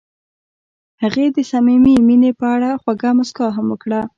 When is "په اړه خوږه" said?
2.39-3.09